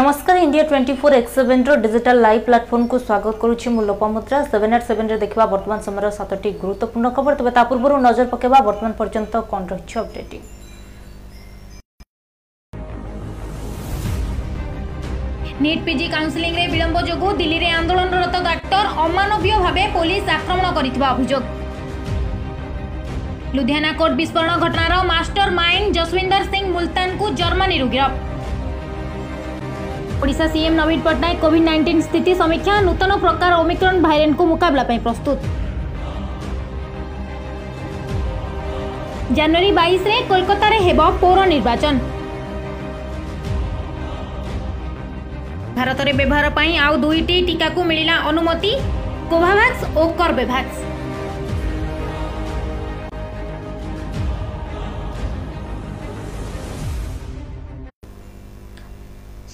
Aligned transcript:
নমস্কার 0.00 0.36
India 0.46 0.64
twenty 0.70 0.94
four 1.00 1.10
X 1.20 1.32
seven 1.38 1.68
digital 1.84 2.16
live 2.26 2.38
প্লাটফর্মকু 2.48 2.96
স্বাগত 3.08 3.34
করুছি 3.42 3.66
মু 3.74 3.80
লোপামুদ্রা 3.90 4.38
সেভেন 4.52 4.70
আট 4.76 4.82
সেভেন্রে 4.90 5.16
দেখা 5.22 5.44
বর্তমান 5.54 5.78
সময়ের 5.86 6.14
সাতটি 6.18 6.48
গুরুত্বপূর্ণ 6.62 7.06
খবর 7.16 7.32
তবে 7.38 7.50
তা 7.56 7.62
পূর্ব 7.68 7.84
নজর 8.06 8.26
পকাইবা 8.32 8.58
বর্তমান 8.68 8.92
পর্যন্ত 9.00 9.32
কণ 9.50 9.62
রয়েছে 9.72 9.96
অপডেটিং 10.02 10.40
নিট 15.62 15.80
পিজি 15.86 16.06
কাউন্সেলিংরে 16.14 16.64
বিলম্ব 16.74 16.96
যোগু 17.10 17.26
দিল্লিরে 17.40 17.68
আন্দোলনরত 17.80 18.34
ডাক্তার 18.48 18.84
অমানবীয় 19.04 19.56
ভাবে 19.64 19.82
পুলিশ 19.96 20.22
আক্রমণ 20.38 20.64
করিଥିବା 20.76 21.06
অভিযোগ 21.14 21.42
লুধিয়ানা 23.56 23.90
কোর্ট 24.00 24.12
বিস্ফোরণ 24.20 24.50
ঘটনার 24.64 24.92
মাস্টর 25.12 25.48
মাইন্ড 25.60 25.86
যশবিন্দর 25.98 26.42
সিং 26.50 26.62
মুলতানকু 26.76 27.24
জর্মানিরু 27.40 27.88
গিরফ 27.94 28.14
ଓଡ଼ିଶା 30.24 30.46
ସିଏମ୍ 30.52 30.76
ନବୀନ 30.80 31.00
ପଟ୍ଟନାୟକ 31.06 31.40
କୋଭିଡ୍ 31.42 31.64
ନାଇଣ୍ଟିନ୍ 31.68 31.98
ସ୍ଥିତି 32.06 32.32
ସମୀକ୍ଷା 32.40 32.74
ନୂତନ 32.86 33.12
ପ୍ରକାର 33.24 33.50
ଓମିକ୍ରନ୍ 33.62 33.98
ଭାଇରାଣ୍ଟକୁ 34.04 34.44
ମୁକାବିଲା 34.52 34.84
ପାଇଁ 34.90 34.98
ପ୍ରସ୍ତୁତ 35.06 35.36
ଜାନୁଆରୀ 39.38 39.70
ବାଇଶରେ 39.80 40.16
କୋଲକାତାରେ 40.30 40.78
ହେବ 40.86 41.00
ପୌର 41.24 41.38
ନିର୍ବାଚନ 41.52 41.94
ଭାରତରେ 45.78 46.12
ବ୍ୟବହାର 46.22 46.46
ପାଇଁ 46.60 46.72
ଆଉ 46.86 46.94
ଦୁଇଟି 47.06 47.36
ଟିକାକୁ 47.50 47.86
ମିଳିଲା 47.92 48.16
ଅନୁମତି 48.32 48.72
କୋଭାଭ୍ୟାକ୍ସ 49.34 49.80
ଓ 50.00 50.02
କର୍ବେଭ୍ୟାକ୍ସ 50.22 50.78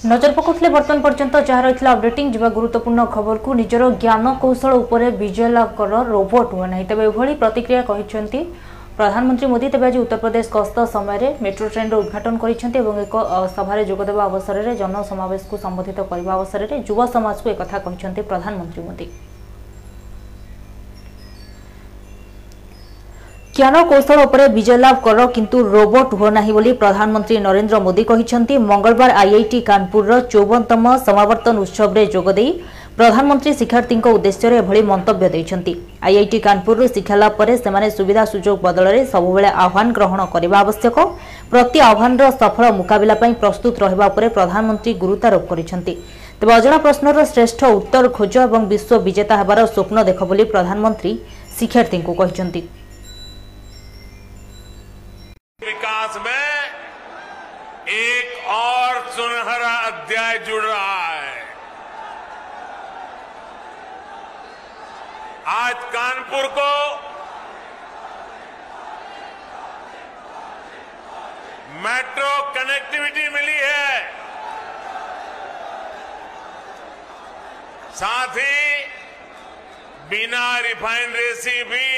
ନଜର 0.08 0.32
ପକାଉଥିଲେ 0.36 0.68
ବର୍ତ୍ତମାନ 0.74 1.02
ପର୍ଯ୍ୟନ୍ତ 1.06 1.40
ଯାହା 1.48 1.62
ରହିଥିଲା 1.64 1.90
ଅପଡେଟିଂ 1.96 2.28
ଯିବା 2.36 2.48
ଗୁରୁତ୍ୱପୂର୍ଣ୍ଣ 2.58 3.04
ଖବରକୁ 3.16 3.56
ନିଜର 3.58 3.88
ଜ୍ଞାନ 4.04 4.32
କୌଶଳ 4.44 4.72
ଉପରେ 4.84 5.10
ବିଜୟ 5.22 5.50
ଲାଭକର 5.56 6.00
ରୋବଟ୍ 6.12 6.54
ହୁଏ 6.54 6.68
ନାହିଁ 6.72 6.86
ତେବେ 6.90 7.02
ଏଭଳି 7.10 7.34
ପ୍ରତିକ୍ରିୟା 7.42 7.82
କହିଛନ୍ତି 7.90 8.40
ପ୍ରଧାନମନ୍ତ୍ରୀ 9.00 9.46
ମୋଦି 9.52 9.68
ତେବେ 9.74 9.86
ଆଜି 9.90 9.98
ଉତ୍ତରପ୍ରଦେଶ 10.04 10.46
ଗସ୍ତ 10.58 10.76
ସମୟରେ 10.94 11.28
ମେଟ୍ରୋ 11.46 11.66
ଟ୍ରେନ୍ର 11.74 11.94
ଉଦ୍ଘାଟନ 12.02 12.34
କରିଛନ୍ତି 12.42 12.76
ଏବଂ 12.82 12.94
ଏକ 13.06 13.14
ସଭାରେ 13.56 13.82
ଯୋଗଦେବା 13.90 14.22
ଅବସରରେ 14.30 14.72
ଜନସମାବେଶକୁ 14.82 15.54
ସମ୍ବୋଧିତ 15.66 15.98
କରିବା 16.10 16.32
ଅବସରରେ 16.38 16.76
ଯୁବ 16.90 16.98
ସମାଜକୁ 17.16 17.48
ଏକଥା 17.54 17.78
କହିଛନ୍ତି 17.88 18.20
ପ୍ରଧାନମନ୍ତ୍ରୀ 18.30 18.80
ମୋଦି 18.88 19.06
ଜ୍ଞାନକୌଶଳ 23.60 24.20
ଉପରେ 24.26 24.44
ବିଜୟ 24.56 24.76
ଲାଭ 24.82 24.96
କର 25.06 25.18
କିନ୍ତୁ 25.36 25.56
ରୋବୋଟ୍ 25.72 26.12
ହୁଅ 26.18 26.28
ନାହିଁ 26.36 26.52
ବୋଲି 26.56 26.70
ପ୍ରଧାନମନ୍ତ୍ରୀ 26.82 27.36
ନରେନ୍ଦ୍ର 27.46 27.76
ମୋଦି 27.86 28.02
କହିଛନ୍ତି 28.10 28.54
ମଙ୍ଗଳବାର 28.70 29.10
ଆଇଆଇଟି 29.22 29.58
କାନପୁରର 29.70 30.12
ଚଉବନତମ 30.32 30.84
ସମାବର୍ତ୍ତନ 31.06 31.54
ଉତ୍ସବରେ 31.64 32.02
ଯୋଗଦେଇ 32.14 32.48
ପ୍ରଧାନମନ୍ତ୍ରୀ 32.98 33.50
ଶିକ୍ଷାର୍ଥୀଙ୍କ 33.60 34.06
ଉଦ୍ଦେଶ୍ୟରେ 34.16 34.56
ଏଭଳି 34.62 34.80
ମନ୍ତବ୍ୟ 34.90 35.26
ଦେଇଛନ୍ତି 35.34 35.72
ଆଇଆଇଟି 36.08 36.38
କାନପୁରରୁ 36.46 36.84
ଶିକ୍ଷା 36.94 37.14
ଲାଭ 37.22 37.32
ପରେ 37.40 37.52
ସେମାନେ 37.64 37.86
ସୁବିଧା 37.98 38.22
ସୁଯୋଗ 38.32 38.56
ବଦଳରେ 38.68 39.00
ସବୁବେଳେ 39.12 39.50
ଆହ୍ୱାନ 39.64 39.86
ଗ୍ରହଣ 39.98 40.20
କରିବା 40.34 40.56
ଆବଶ୍ୟକ 40.64 40.96
ପ୍ରତି 41.52 41.78
ଆହ୍ୱାନର 41.90 42.24
ସଫଳ 42.40 42.64
ମୁକାବିଲା 42.80 43.14
ପାଇଁ 43.22 43.32
ପ୍ରସ୍ତୁତ 43.42 43.74
ରହିବା 43.84 44.06
ଉପରେ 44.12 44.26
ପ୍ରଧାନମନ୍ତ୍ରୀ 44.38 44.90
ଗୁରୁତ୍ୱାରୋପ 45.02 45.42
କରିଛନ୍ତି 45.52 45.94
ତେବେ 46.40 46.52
ଅଜଣା 46.58 46.78
ପ୍ରଶ୍ନର 46.86 47.18
ଶ୍ରେଷ୍ଠ 47.34 47.60
ଉତ୍ତର 47.78 48.04
ଖୋଜ 48.18 48.32
ଏବଂ 48.48 48.60
ବିଶ୍ୱ 48.72 48.92
ବିଜେତା 49.06 49.34
ହେବାର 49.40 49.58
ସ୍ୱପ୍ନ 49.74 49.96
ଦେଖ 50.08 50.20
ବୋଲି 50.30 50.44
ପ୍ରଧାନମନ୍ତ୍ରୀ 50.52 51.12
ଶିକ୍ଷାର୍ଥୀଙ୍କୁ 51.58 52.12
କହିଛନ୍ତି 52.22 52.60
साथ 78.00 78.36
ही 78.36 78.84
बिना 80.10 80.44
रिफाइनरी 80.66 81.32
से 81.40 81.56
भी 81.70 81.88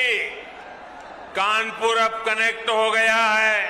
कानपुर 1.36 1.96
अब 2.04 2.16
कनेक्ट 2.28 2.68
हो 2.70 2.90
गया 2.90 3.18
है 3.24 3.60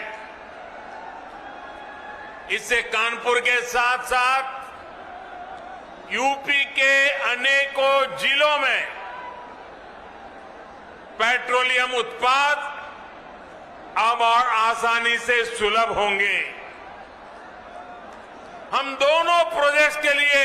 इससे 2.57 2.81
कानपुर 2.97 3.41
के 3.51 3.61
साथ 3.75 4.05
साथ 4.15 6.13
यूपी 6.15 6.65
के 6.81 6.95
अनेकों 7.33 7.95
जिलों 8.23 8.57
में 8.65 8.81
पेट्रोलियम 11.23 11.93
उत्पाद 12.03 12.69
अब 14.09 14.23
और 14.33 14.47
आसानी 14.65 15.17
से 15.29 15.45
सुलभ 15.59 15.93
होंगे 15.99 16.37
हम 18.75 18.95
दोनों 19.07 19.43
प्रोजेक्ट 19.55 20.03
के 20.03 20.13
लिए 20.21 20.45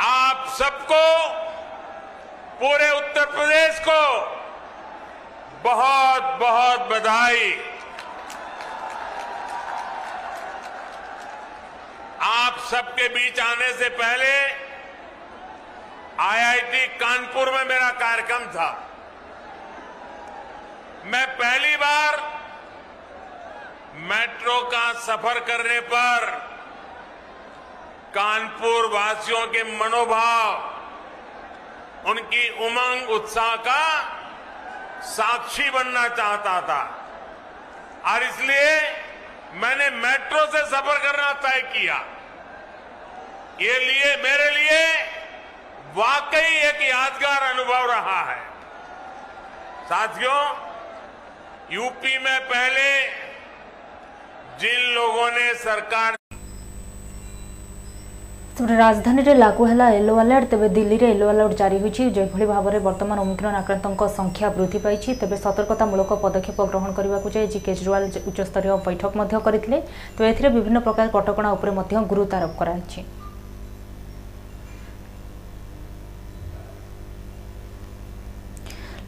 आप 0.00 0.48
सबको 0.56 1.04
पूरे 2.60 2.90
उत्तर 2.96 3.24
प्रदेश 3.34 3.78
को 3.88 4.00
बहुत 5.62 6.22
बहुत 6.40 6.80
बधाई 6.90 7.52
आप 12.28 12.58
सबके 12.70 13.08
बीच 13.14 13.40
आने 13.40 13.72
से 13.78 13.88
पहले 14.02 14.32
आईआईटी 16.24 16.86
कानपुर 17.00 17.52
में 17.52 17.64
मेरा 17.68 17.90
कार्यक्रम 18.02 18.44
था 18.56 18.68
मैं 21.12 21.26
पहली 21.38 21.76
बार 21.84 22.20
मेट्रो 24.10 24.60
का 24.72 24.92
सफर 25.06 25.38
करने 25.50 25.78
पर 25.94 26.40
कानपुर 28.16 28.82
वासियों 28.92 29.40
के 29.54 29.62
मनोभाव 29.78 32.06
उनकी 32.10 32.44
उमंग 32.66 33.08
उत्साह 33.16 33.50
का 33.68 33.80
साक्षी 35.12 35.66
बनना 35.70 36.04
चाहता 36.20 36.54
था 36.68 36.76
और 38.12 38.22
इसलिए 38.28 38.70
मैंने 39.62 39.88
मेट्रो 40.04 40.44
से 40.54 40.62
सफर 40.70 40.98
करना 41.06 41.26
तय 41.46 41.60
किया 41.76 41.98
ये 43.66 43.74
लिए 43.86 44.14
मेरे 44.24 44.46
लिए 44.58 44.78
वाकई 46.02 46.54
एक 46.70 46.80
यादगार 46.88 47.42
अनुभव 47.52 47.84
रहा 47.92 48.18
है 48.32 48.40
साथियों 49.90 50.40
यूपी 51.76 52.16
में 52.26 52.38
पहले 52.52 52.88
जिन 54.64 54.90
लोगों 54.94 55.28
ने 55.38 55.46
सरकार 55.70 56.16
ସେପଟେ 58.58 58.76
ରାଜଧାନୀରେ 58.78 59.32
ଲାଗୁ 59.40 59.64
ହେଲା 59.70 59.86
ୟେଲୋ 59.94 60.12
ଆଲର୍ଟ 60.20 60.46
ତେବେ 60.52 60.68
ଦିଲ୍ଲୀରେ 60.76 61.08
ୟେଲୋ 61.10 61.26
ଆଲର୍ଟ 61.32 61.58
ଜାରି 61.60 61.78
ହୋଇଛି 61.82 62.06
ଯେଭଳି 62.18 62.46
ଭାବରେ 62.50 62.78
ବର୍ତ୍ତମାନ 62.86 63.18
ଓମିକ୍ରନ୍ 63.26 63.58
ଆକ୍ରାନ୍ତଙ୍କ 63.58 64.08
ସଂଖ୍ୟା 64.18 64.50
ବୃଦ୍ଧି 64.56 64.80
ପାଇଛି 64.86 65.16
ତେବେ 65.24 65.36
ସତର୍କତାମୂଳକ 65.42 66.18
ପଦକ୍ଷେପ 66.24 66.58
ଗ୍ରହଣ 66.72 66.90
କରିବାକୁ 67.00 67.34
ଯାଇ 67.36 67.52
ଜି 67.52 67.58
କେଜରିୱାଲ 67.66 68.24
ଉଚ୍ଚସ୍ତରୀୟ 68.32 68.80
ବୈଠକ 68.88 69.12
ମଧ୍ୟ 69.22 69.42
କରିଥିଲେ 69.50 69.82
ତେବେ 70.16 70.30
ଏଥିରେ 70.32 70.54
ବିଭିନ୍ନ 70.58 70.84
ପ୍ରକାର 70.88 71.14
କଟକଣା 71.18 71.54
ଉପରେ 71.60 71.78
ମଧ୍ୟ 71.80 72.02
ଗୁରୁତ୍ୱାରୋପ 72.14 72.52
କରାଯାଇଛି 72.64 73.00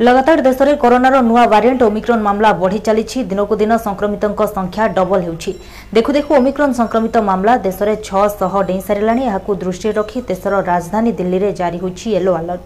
ଲଗାତାର 0.06 0.40
ଦେଶରେ 0.46 0.72
କରୋନାର 0.82 1.16
ନୂଆ 1.28 1.42
ଭାରିଏଣ୍ଟ 1.52 1.80
ଓମିକ୍ରନ୍ 1.90 2.20
ମାମଲା 2.26 2.50
ବଢ଼ି 2.60 2.78
ଚାଲିଛି 2.88 3.18
ଦିନକୁ 3.30 3.54
ଦିନ 3.62 3.78
ସଂକ୍ରମିତଙ୍କ 3.86 4.40
ସଂଖ୍ୟା 4.56 4.84
ଡବଲ 4.98 5.18
ହେଉଛି 5.26 5.50
ଦେଖୁ 5.96 6.10
ଦେଖୁ 6.16 6.30
ଓମିକ୍ରନ୍ 6.38 6.72
ସଂକ୍ରମିତ 6.80 7.16
ମାମଲା 7.30 7.54
ଦେଶରେ 7.66 7.94
ଛଅଶହ 8.08 8.52
ଡେଇଁ 8.68 8.80
ସାରିଲାଣି 8.88 9.22
ଏହାକୁ 9.30 9.50
ଦୃଷ୍ଟିରେ 9.62 9.92
ରଖି 10.00 10.18
ଦେଶର 10.30 10.56
ରାଜଧାନୀ 10.70 11.10
ଦିଲ୍ଲୀରେ 11.20 11.50
ଜାରି 11.60 11.78
ହୋଇଛି 11.84 12.06
ୟେଲୋ 12.18 12.32
ଆଲର୍ଟ 12.40 12.64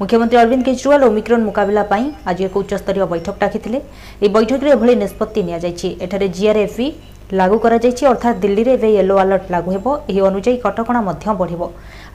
ମୁଖ୍ୟମନ୍ତ୍ରୀ 0.00 0.36
ଅରବିନ୍ଦ 0.42 0.62
କେଜରିୱାଲ 0.68 1.02
ଓମିକ୍ରନ୍ 1.10 1.42
ମୁକାବିଲା 1.50 1.82
ପାଇଁ 1.92 2.04
ଆଜି 2.30 2.42
ଏକ 2.48 2.54
ଉଚ୍ଚସ୍ତରୀୟ 2.62 3.04
ବୈଠକ 3.12 3.34
ଡାକିଥିଲେ 3.44 3.78
ଏହି 4.24 4.30
ବୈଠକରେ 4.36 4.70
ଏଭଳି 4.76 4.92
ନିଷ୍ପତ୍ତି 5.04 5.40
ନିଆଯାଇଛି 5.48 5.88
ଏଠାରେ 6.04 6.26
ଜିଆର୍ଏଫି 6.36 6.86
ଲାଗୁ 7.38 7.56
କରାଯାଇଛି 7.64 8.02
ଅର୍ଥାତ୍ 8.12 8.36
ଦିଲ୍ଲୀରେ 8.44 8.72
ଏବେ 8.78 8.88
ୟେଲୋ 8.98 9.16
ଆଲର୍ଟ 9.24 9.44
ଲାଗୁ 9.54 9.68
ହେବ 9.74 9.86
ଏହି 10.10 10.20
ଅନୁଯାୟୀ 10.28 10.52
କଟକଣା 10.66 11.00
ମଧ୍ୟ 11.08 11.24
ବଢ଼ିବ 11.40 11.62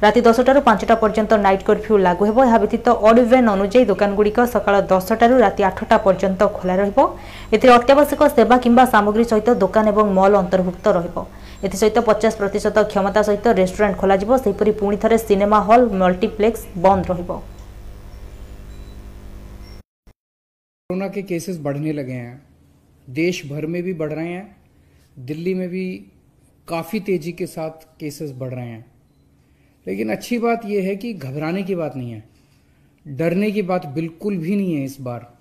रात 0.01 0.17
दस 0.23 0.39
टू 0.47 0.59
पांचटा 0.61 0.95
पर्यटन 1.01 1.39
नाइट 1.41 1.61
कर्फ्यू 1.65 1.97
लागू 1.97 2.25
हो 2.33 2.43
व्यतीत 2.43 2.87
अड्वेन 2.89 3.49
अनुजाई 3.49 3.83
दोकानगुड़िक 3.91 4.39
सका 4.53 4.79
टू 5.11 5.37
राति 5.39 5.63
आठटा 5.63 5.97
पर्यटन 6.07 6.47
खोला 6.55 6.75
रत्यावश्यक 6.81 8.23
सेवा 8.35 8.57
कि 8.65 8.69
सामग्री 8.91 9.23
सहित 9.23 9.49
दोकान 9.59 9.87
और 9.89 10.09
मल 10.19 10.33
अंतर्भुक्त 10.39 10.87
र 10.95 10.99
एथस 11.63 11.83
पचास 12.07 12.35
प्रतिशत 12.35 12.77
क्षमता 12.77 13.21
सहित 13.23 13.47
रेस्टोरेंट 13.59 13.95
खोल 13.97 14.17
से 14.43 14.71
पुणि 14.79 14.97
थे 15.03 15.17
सिनेमा 15.17 15.59
हल 15.69 15.87
मल्टीप्लेक्स 16.03 16.65
बंद 16.87 17.05
रोना 20.91 21.07
के 21.13 21.21
केसेस 21.29 21.57
बढ़ने 21.63 21.91
लगे 21.99 22.13
हैं 22.23 22.33
देश 23.21 23.39
भर 23.51 23.65
में 23.75 23.79
भी 23.83 23.93
बढ़ 24.01 24.11
रहे 24.13 24.27
हैं 24.27 24.45
दिल्ली 25.27 25.53
में 25.61 25.67
भी 25.69 25.85
काफी 26.67 26.99
तेजी 27.07 27.31
के 27.41 27.45
साथ 27.47 27.83
केसेस 27.99 28.31
बढ़ 28.39 28.53
रहे 28.53 28.65
हैं 28.65 28.83
लेकिन 29.87 30.09
अच्छी 30.11 30.37
बात 30.39 30.61
यह 30.65 30.83
है 30.87 30.95
कि 30.95 31.13
घबराने 31.13 31.63
की 31.63 31.75
बात 31.75 31.95
नहीं 31.97 32.11
है 32.11 32.23
डरने 33.17 33.51
की 33.51 33.61
बात 33.71 33.85
बिल्कुल 33.95 34.37
भी 34.37 34.55
नहीं 34.55 34.73
है 34.75 34.83
इस 34.83 34.99
बार 35.07 35.31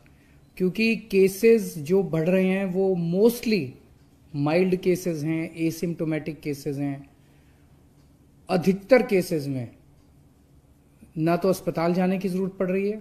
क्योंकि 0.56 0.94
केसेस 1.10 1.72
जो 1.90 2.02
बढ़ 2.14 2.28
रहे 2.28 2.46
हैं 2.48 2.64
वो 2.72 2.94
मोस्टली 3.04 3.62
माइल्ड 4.48 4.76
केसेस 4.84 5.22
हैं 5.24 5.50
एसिम्टोमेटिक 5.66 6.40
केसेस 6.40 6.76
हैं 6.78 6.96
अधिकतर 8.58 9.02
केसेस 9.12 9.46
में 9.48 9.68
ना 11.24 11.36
तो 11.44 11.48
अस्पताल 11.48 11.94
जाने 11.94 12.18
की 12.18 12.28
ज़रूरत 12.28 12.52
पड़ 12.58 12.68
रही 12.70 12.88
है 12.90 13.00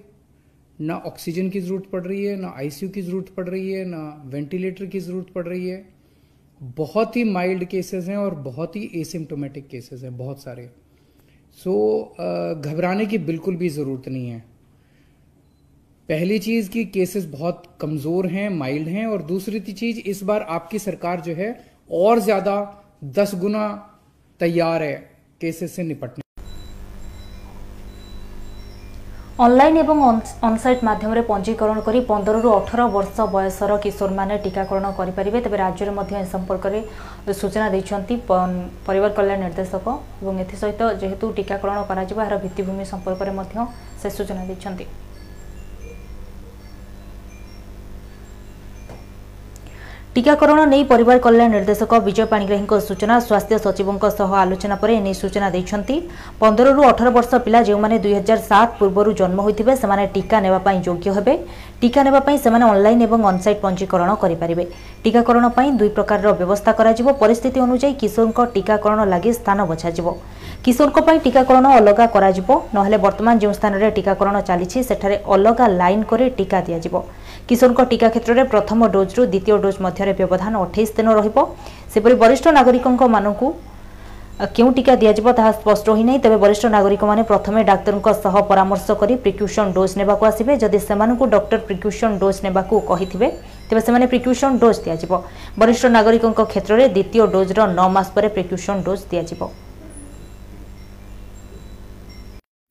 ना 0.82 0.96
ऑक्सीजन 1.06 1.50
की 1.50 1.60
ज़रूरत 1.62 1.86
पड़ 1.92 2.04
रही 2.06 2.24
है 2.26 2.36
ना 2.42 2.54
आईसीयू 2.58 2.90
की 2.92 3.02
ज़रूरत 3.02 3.30
पड़ 3.38 3.48
रही 3.50 3.72
है 3.72 3.84
ना 3.86 4.02
वेंटिलेटर 4.34 4.86
की 4.96 5.00
ज़रूरत 5.00 5.30
पड़ 5.36 5.46
रही 5.48 5.68
है 5.68 5.84
बहुत 6.78 7.16
ही 7.18 7.24
माइल्ड 7.32 7.66
केसेस 7.76 8.08
हैं 8.08 8.18
और 8.18 8.36
बहुत 8.50 8.76
ही 8.76 8.90
एसिम्टोमेटिक 9.02 9.68
केसेस 9.68 10.04
हैं 10.04 10.16
बहुत 10.18 10.42
सारे 10.44 10.70
सो 11.62 12.04
घबराने 12.70 13.06
की 13.06 13.18
बिल्कुल 13.30 13.56
भी 13.56 13.70
ज़रूरत 13.70 14.08
नहीं 14.08 14.28
है 14.30 14.40
पहली 16.10 16.40
चीज़ 16.46 16.70
की 16.70 16.84
केसेस 16.96 17.26
बहुत 17.36 17.64
कमज़ोर 17.82 18.28
हैं 18.32 18.50
माइल्ड 18.58 18.88
हैं 18.98 19.06
और 19.08 19.22
दूसरी 19.32 19.60
चीज़ 19.72 20.00
इस 20.16 20.24
बार 20.32 20.42
आपकी 20.58 20.80
सरकार 20.88 21.22
जो 21.30 21.36
है 21.36 21.54
और 22.02 22.20
ज़्यादा 22.20 22.58
दस 23.20 23.36
गुना 23.46 23.68
तैयार 24.40 24.84
है 24.84 24.94
केसेस 25.42 25.76
से 25.76 25.84
निपटने 25.84 26.23
ଅନ୍ଲାଇନ୍ 29.44 29.78
ଏବଂ 29.82 30.00
ଅନ୍ସାଇଟ୍ 30.50 30.82
ମାଧ୍ୟମରେ 30.88 31.22
ପଞ୍ଜୀକରଣ 31.30 31.80
କରି 31.86 32.00
ପନ୍ଦରରୁ 32.10 32.50
ଅଠର 32.58 32.82
ବର୍ଷ 32.96 33.22
ବୟସର 33.36 33.78
କିଶୋରମାନେ 33.86 34.36
ଟିକାକରଣ 34.44 34.92
କରିପାରିବେ 35.00 35.40
ତେବେ 35.46 35.58
ରାଜ୍ୟରେ 35.64 35.94
ମଧ୍ୟ 36.00 36.14
ଏ 36.20 36.24
ସମ୍ପର୍କରେ 36.34 36.80
ସୂଚନା 37.42 37.68
ଦେଇଛନ୍ତି 37.76 38.16
ପରିବାର 38.88 39.12
କଲ୍ୟାଣ 39.20 39.40
ନିର୍ଦ୍ଦେଶକ 39.46 39.86
ଏବଂ 40.24 40.36
ଏଥିସହିତ 40.46 40.82
ଯେହେତୁ 41.04 41.28
ଟିକାକରଣ 41.40 41.78
କରାଯିବ 41.90 42.20
ଏହାର 42.26 42.36
ଭିତ୍ତିଭୂମି 42.46 42.86
ସମ୍ପର୍କରେ 42.94 43.32
ମଧ୍ୟ 43.40 43.58
ସେ 44.04 44.08
ସୂଚନା 44.18 44.42
ଦେଇଛନ୍ତି 44.52 44.86
টিকাকরণ 50.16 50.60
নেই 50.74 50.84
পরিবার 50.92 51.18
কল্যাণ 51.26 51.50
নির্দেশক 51.58 51.92
বিজয় 52.08 52.30
পাণিগ্রাহীঙ্ 52.32 52.70
সূচনা 52.90 53.16
স্বাস্থ্য 53.28 53.56
সচিবঙ্ 53.66 53.98
সহ 54.20 54.30
আলোচনা 54.46 54.76
পরে 54.82 54.94
এনে 55.00 55.12
সূচনা 55.24 55.48
দিয়েছেন 55.56 55.80
পনেরু 56.42 56.82
অঠর 56.92 57.10
বর্ষ 57.16 57.32
পিলা 57.46 57.60
যে 57.68 57.74
দুই 58.06 58.14
হাজার 58.20 58.40
সাত 58.50 58.70
পূর্বর 58.80 59.06
জন্ম 59.22 59.38
হয়ে 59.46 59.56
সে 59.82 60.08
টিকা 60.16 60.38
নেওয়া 60.46 60.60
যোগ্য 60.88 61.06
হবে 61.18 61.34
টিকা 61.82 62.02
নেওয়া 62.06 62.22
সেমানে 62.44 62.66
অনলাইন 62.74 63.00
এবং 63.08 63.20
অনসাইট 63.30 63.58
পঞ্জীকরণ 63.66 64.10
করে 64.22 64.34
টিকাকরণ 65.04 65.44
দুই 65.80 65.90
প্রকারের 65.96 66.38
ব্যবস্থা 66.42 66.72
করা 66.78 66.92
পরিস্থিতি 67.24 67.58
অনুযায়ী 67.68 67.94
কিশোরক 68.02 68.38
টিকাকরণ 68.56 69.00
লাগি 69.14 69.30
স্থান 69.40 69.58
বছাযিব 69.72 70.08
কিশোরক 70.66 70.98
টিকাকরণ 71.26 71.64
অলগা 71.80 72.06
করা 72.16 72.30
নহলে 72.76 72.98
বর্তমান 73.06 73.36
যে 73.42 73.46
স্থানের 73.58 73.94
টিকাকরণ 73.98 74.36
চালছে 74.50 74.78
সেঠারে 74.90 75.16
অলগা 75.34 75.66
লাইন 75.82 76.00
করে 76.12 76.26
টিকা 76.38 76.60
দিয়াযিব 76.68 76.96
কিশোরক 77.48 77.80
টিকা 77.92 78.08
ক্ষেত্রে 78.14 78.44
প্রথম 78.54 78.78
ডোজ্রু 78.94 79.22
দ্বিতীয় 79.34 79.56
ডোজ 79.64 79.76
মধ্যে 79.86 80.04
ব্যবধান 80.20 80.54
অঠেইশ 80.64 80.90
দিন 80.98 81.08
রহব 81.20 81.38
সেপরি 81.94 82.14
বরিষ্ঠ 82.22 82.46
নাগরিকঙ্ 82.58 82.96
মানুষ 83.18 83.36
কেউ 84.58 84.68
টিকা 84.78 84.94
দিয়াযিব 85.02 85.28
তাহা 85.40 85.52
স্পষ্ট 85.60 85.86
ହୋଇନାହିଁ 85.96 86.20
ତେବେ 86.24 86.38
ବରିଷ୍ଠ 86.44 86.64
ନାଗରିକମାନେ 86.76 87.22
ପ୍ରଥମେ 87.32 87.60
ଡାକ୍ତରଙ୍କ 87.72 88.08
ସହ 88.24 88.34
ପରାମର୍ଶ 88.52 88.88
କରି 89.02 89.14
ପ୍ରିକ୍ୟୁସନ୍ 89.26 89.70
ଡୋଜ୍ 89.78 89.94
ନେବାକୁ 90.02 90.24
ଆସିବେ 90.30 90.54
ଯଦି 90.64 90.80
ସେମାନଙ୍କୁ 90.90 91.26
ଡକ୍ଟର 91.36 91.58
ପ୍ରିକ୍ୟୁସନ୍ 91.68 92.14
ଡୋଜ୍ 92.24 92.38
ନେବାକୁ 92.48 92.76
କହିଥିବେ 92.92 93.28
ତେବେ 93.70 93.82
ସେମାନେ 93.88 94.06
ପ୍ରିକ୍ୟୁସନ୍ 94.14 94.54
ଡୋଜ୍ 94.64 94.80
ଦିଆଯିବ 94.86 95.12
ବରିଷ୍ଠ 95.62 95.84
ନାଗରିକଙ୍କ 95.98 96.40
କ୍ଷେତ୍ରରେ 96.52 96.84
ଦ୍ୱିତୀୟ 96.96 97.22
ଡୋଜ୍ର 97.36 97.60
ନଅ 97.78 97.88
ମାସ 97.96 98.08
ପରେ 98.16 98.28
ପ୍ରିକ୍ୟୁସନ୍ 98.36 98.80
ଡୋଜ୍ 98.88 99.02
ଦିଆଯିବ 99.12 99.42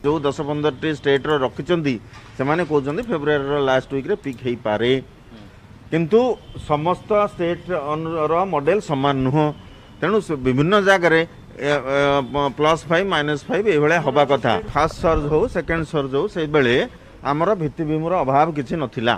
ଯେଉଁ 0.03 0.17
ଦଶ 0.25 0.37
ପନ୍ଦରଟି 0.49 0.89
ଷ୍ଟେଟ୍ର 0.99 1.29
ରଖିଛନ୍ତି 1.45 1.95
ସେମାନେ 2.37 2.61
କହୁଛନ୍ତି 2.71 3.03
ଫେବୃଆରୀର 3.11 3.55
ଲାଷ୍ଟ 3.69 3.89
ୱିକ୍ରେ 3.97 4.15
ପିକ୍ 4.25 4.39
ହେଇପାରେ 4.47 4.91
କିନ୍ତୁ 5.91 6.21
ସମସ୍ତ 6.69 7.09
ଷ୍ଟେଟ୍ର 7.33 8.35
ମଡ଼େଲ 8.53 8.79
ସମାନ 8.91 9.15
ନୁହଁ 9.27 9.45
ତେଣୁ 10.01 10.17
ବିଭିନ୍ନ 10.45 10.73
ଜାଗାରେ 10.89 11.21
ପ୍ଲସ୍ 11.53 12.83
ଫାଇଭ୍ 12.91 13.07
ମାଇନସ୍ 13.13 13.43
ଫାଇଭ୍ 13.49 13.67
ଏଇଭଳିଆ 13.73 13.99
ହେବା 14.05 14.23
କଥା 14.31 14.51
ଫାର୍ଷ୍ଟ 14.73 14.97
ସର୍ଜ 15.01 15.23
ହେଉ 15.33 15.45
ସେକେଣ୍ଡ 15.55 15.83
ସର୍ଜ 15.93 16.11
ହେଉ 16.17 16.27
ସେବେଳେ 16.37 16.75
ଆମର 17.29 17.49
ଭିତ୍ତିଭୂମିର 17.61 18.13
ଅଭାବ 18.23 18.47
କିଛି 18.57 18.75
ନଥିଲା 18.83 19.13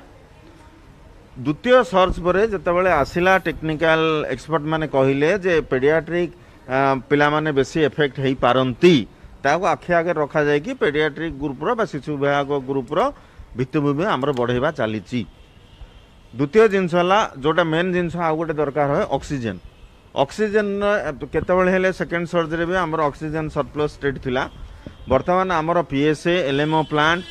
ଦ୍ୱିତୀୟ 1.45 1.71
ସର୍ଚ୍ଚ 1.95 2.15
ପରେ 2.25 2.41
ଯେତେବେଳେ 2.53 2.89
ଆସିଲା 3.01 3.33
ଟେକ୍ନିକାଲ 3.47 3.99
ଏକ୍ସପର୍ଟମାନେ 4.33 4.85
କହିଲେ 4.95 5.29
ଯେ 5.45 5.53
ପେଡ଼ିଆଟ୍ରିକ୍ 5.71 6.31
ପିଲାମାନେ 7.09 7.49
ବେଶୀ 7.59 7.77
ଏଫେକ୍ଟ 7.87 8.15
ହୋଇପାରନ୍ତି 8.25 8.95
ତାହାକୁ 9.43 9.63
ଆଖି 9.73 9.91
ଆଗରେ 9.99 10.17
ରଖାଯାଇକି 10.23 10.71
ପେଡ଼ିଆଟ୍ରିକ୍ 10.83 11.33
ଗ୍ରୁପ୍ର 11.43 11.69
ବା 11.79 11.85
ଶିଶୁ 11.93 12.11
ବିଭାଗ 12.23 12.49
ଗ୍ରୁପ୍ର 12.69 12.99
ଭିତ୍ତିଭୂମି 13.57 14.05
ଆମର 14.13 14.29
ବଢ଼େଇବା 14.39 14.69
ଚାଲିଛି 14.79 15.21
ଦ୍ୱିତୀୟ 16.37 16.63
ଜିନିଷ 16.73 16.93
ହେଲା 17.01 17.19
ଯେଉଁଟା 17.43 17.63
ମେନ୍ 17.73 17.87
ଜିନିଷ 17.95 18.15
ଆଉ 18.27 18.33
ଗୋଟେ 18.39 18.53
ଦରକାର 18.61 18.87
ହୁଏ 18.95 19.03
ଅକ୍ସିଜେନ୍ 19.17 19.59
অক্সিজেন 20.23 20.67
কেতবে 21.33 21.69
হলে 21.75 21.89
সেকেন্ড 22.01 22.25
সর্জরে 22.33 22.65
বি 22.69 22.75
আমার 22.85 22.99
অক্সিজেন 23.09 23.45
সরপ্লস 23.55 23.89
স্টেট 23.97 24.15
লা 24.37 24.43
বর্তমান 25.11 25.47
আমার 25.61 25.77
পিএসএ 25.91 26.35
এলএমও 26.51 26.81
প্লান্ট 26.91 27.21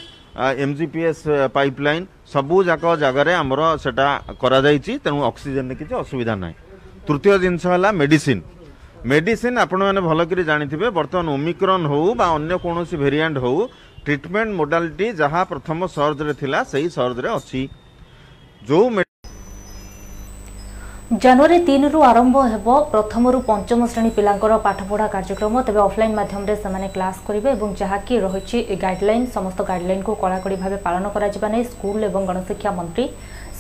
এমজিপিএস 0.65 1.19
পাইপলাইন 1.57 2.03
সবুযাক 2.33 2.83
জায়গায় 3.05 3.37
আমার 3.43 3.61
সেটা 3.85 4.07
করা 4.43 4.59
যাইছি 4.67 4.93
তেমন 5.05 5.23
অক্সিজেন 5.31 5.65
কিছু 5.81 5.95
অসুবিধা 6.03 6.35
নাই 6.45 6.55
তৃতীয় 7.07 7.35
জিনিস 7.45 7.63
হল 7.71 7.85
মেডিসিন 8.03 8.39
মেডিসিন 9.13 9.55
আপনার 9.65 10.05
ভালকি 10.11 10.35
জাঁথিবে 10.49 10.87
বর্তমান 10.99 11.27
ওমিক্রন 11.37 11.83
হো 11.91 11.99
বা 12.19 12.27
অন্য 12.37 12.51
কৌশি 12.65 12.97
ভেরিয়ান্ট 13.05 13.37
হো 13.45 13.53
ট্রিটমেন্ট 14.05 14.51
মোডালিটি 14.61 15.07
যা 15.21 15.27
প্রথম 15.53 15.77
সর্জরে 15.97 16.35
লা 16.55 16.61
সেই 16.73 16.87
সর্জরে 16.97 17.29
অ 17.39 17.39
ଜାନୁଆରୀ 21.23 21.57
ତିନିରୁ 21.67 21.99
ଆରମ୍ଭ 22.11 22.37
ହେବ 22.53 22.75
ପ୍ରଥମରୁ 22.93 23.41
ପଞ୍ଚମ 23.49 23.87
ଶ୍ରେଣୀ 23.93 24.11
ପିଲାଙ୍କର 24.17 24.53
ପାଠପଢ଼ା 24.67 25.07
କାର୍ଯ୍ୟକ୍ରମ 25.15 25.55
ତେବେ 25.67 25.81
ଅଫ୍ଲାଇନ୍ 25.89 26.15
ମାଧ୍ୟମରେ 26.19 26.55
ସେମାନେ 26.65 26.87
କ୍ଲାସ୍ 26.95 27.19
କରିବେ 27.27 27.49
ଏବଂ 27.57 27.69
ଯାହାକି 27.83 28.15
ରହିଛି 28.27 28.59
ଗାଇଡ୍ଲାଇନ୍ 28.85 29.25
ସମସ୍ତ 29.35 29.61
ଗାଇଡ୍ଲାଇନ୍କୁ 29.71 30.13
କଡ଼ାକଡ଼ି 30.23 30.57
ଭାବେ 30.63 30.79
ପାଳନ 30.87 31.05
କରାଯିବା 31.15 31.49
ନେଇ 31.55 31.65
ସ୍କୁଲ୍ 31.73 32.03
ଏବଂ 32.09 32.23
ଗଣଶିକ୍ଷା 32.31 32.71
ମନ୍ତ୍ରୀ 32.79 33.05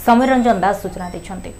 ସମୀର 0.06 0.28
ରଞ୍ଜନ 0.34 0.56
ଦାସ 0.64 0.76
ସୂଚନା 0.84 1.06
ଦେଇଛନ୍ତି 1.14 1.50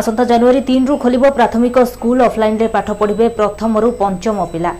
ଆସନ୍ତା 0.00 0.22
ଜାନୁଆରୀ 0.30 0.60
ତିନିରୁ 0.70 0.94
ଖୋଲିବ 1.04 1.24
ପ୍ରାଥମିକ 1.38 1.76
ସ୍କୁଲ୍ 1.94 2.20
ଅଫ୍ଲାଇନ୍ରେ 2.28 2.66
ପାଠ 2.76 2.88
ପଢ଼ିବେ 3.00 3.26
ପ୍ରଥମରୁ 3.40 3.88
ପଞ୍ଚମ 4.04 4.38
ପିଲା 4.54 4.72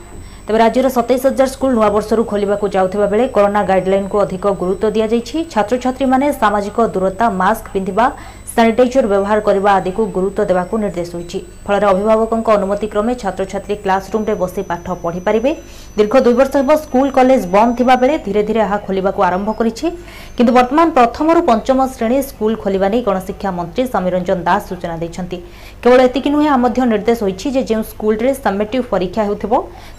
তবে 0.50 0.62
রাজ্যের 0.66 0.94
সতেইশ 0.96 1.22
হাজার 1.28 1.48
স্কুল 1.54 1.70
নূবর্ষর 1.76 2.18
খোলা 2.30 2.56
যাওয়া 2.74 3.08
বেড়ে 3.12 3.24
করোনা 3.36 3.62
গাইডলাইন 3.68 4.04
কু 4.10 4.16
অধিক 4.24 4.42
গুরুত্ব 4.62 4.84
দিয়া 4.94 5.06
ছাত্রছাত্রী 5.52 6.04
মানে 6.14 6.26
সামাজিক 6.40 6.76
দূরতা 6.94 7.26
মাস্ক 7.40 7.64
পিঁধিবা 7.72 8.06
ସାନିଟାଇଜର 8.54 9.06
ବ୍ୟବହାର 9.10 9.40
କରିବା 9.48 9.70
ଆଦିକୁ 9.80 10.02
ଗୁରୁତ୍ୱ 10.14 10.42
ଦେବାକୁ 10.50 10.74
ନିର୍ଦ୍ଦେଶ 10.84 11.10
ହୋଇଛି 11.16 11.38
ଫଳରେ 11.66 11.86
ଅଭିଭାବକଙ୍କ 11.90 12.46
ଅନୁମତି 12.58 12.86
କ୍ରମେ 12.92 13.12
ଛାତ୍ରଛାତ୍ରୀ 13.22 13.74
କ୍ଲାସରୁମ୍ରେ 13.84 14.34
ବସି 14.42 14.62
ପାଠ 14.70 14.86
ପଢ଼ିପାରିବେ 15.04 15.50
ଦୀର୍ଘ 15.98 16.14
ଦୁଇ 16.24 16.34
ବର୍ଷ 16.40 16.52
ହେବ 16.62 16.70
ସ୍କୁଲ 16.84 17.06
କଲେଜ 17.18 17.42
ବନ୍ଦ 17.54 17.70
ଥିବାବେଳେ 17.80 18.14
ଧୀରେ 18.24 18.42
ଧୀରେ 18.48 18.60
ଏହା 18.66 18.78
ଖୋଲିବାକୁ 18.88 19.20
ଆରମ୍ଭ 19.28 19.50
କରିଛି 19.58 19.86
କିନ୍ତୁ 20.36 20.52
ବର୍ତ୍ତମାନ 20.58 20.86
ପ୍ରଥମରୁ 20.98 21.40
ପଞ୍ଚମ 21.50 21.78
ଶ୍ରେଣୀ 21.96 22.16
ସ୍କୁଲ 22.30 22.52
ଖୋଲିବା 22.64 22.86
ନେଇ 22.92 23.02
ଗଣଶିକ୍ଷା 23.08 23.50
ମନ୍ତ୍ରୀ 23.58 23.82
ସମୀର 23.94 24.12
ରଞ୍ଜନ 24.16 24.38
ଦାସ 24.48 24.62
ସୂଚନା 24.70 24.94
ଦେଇଛନ୍ତି 25.02 25.38
କେବଳ 25.82 25.98
ଏତିକି 26.08 26.28
ନୁହେଁ 26.34 26.46
ଏହା 26.50 26.56
ମଧ୍ୟ 26.64 26.78
ନିର୍ଦ୍ଦେଶ 26.92 27.18
ହୋଇଛି 27.26 27.46
ଯେ 27.56 27.62
ଯେଉଁ 27.70 27.82
ସ୍କୁଲରେ 27.92 28.30
ସବମିଟିଭ୍ 28.42 28.84
ପରୀକ୍ଷା 28.94 29.22
ହେଉଥିବ 29.28 29.52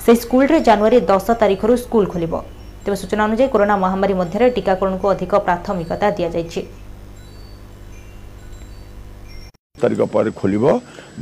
ସେହି 0.03 0.17
ସ୍କୁଲରେ 0.25 0.57
ଜାନୁଆରୀ 0.67 0.97
ଦଶ 1.13 1.27
ତାରିଖରୁ 1.43 1.73
ସ୍କୁଲ 1.85 2.05
ଖୋଲିବ 2.13 2.33
ତେବେ 2.83 2.97
ସୂଚନା 3.03 3.21
ଅନୁଯାୟୀ 3.27 3.47
କରୋନା 3.53 3.75
ମହାମାରୀ 3.85 4.13
ମଧ୍ୟରେ 4.21 4.45
ଟିକାକରଣକୁ 4.57 5.05
ଅଧିକ 5.15 5.33
ପ୍ରାଥମିକତା 5.47 6.07
ଦିଆଯାଇଛି 6.17 6.61
ତାରିଖ 9.83 10.01
ପରେ 10.15 10.29
ଖୋଲିବ 10.41 10.65